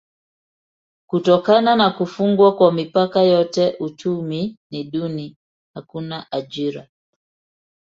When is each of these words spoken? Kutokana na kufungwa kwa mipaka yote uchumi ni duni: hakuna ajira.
Kutokana 1.09 1.75
na 1.75 1.89
kufungwa 1.91 2.55
kwa 2.55 2.71
mipaka 2.73 3.21
yote 3.21 3.75
uchumi 3.79 4.57
ni 4.71 4.83
duni: 4.83 5.37
hakuna 5.75 6.31
ajira. 6.31 6.87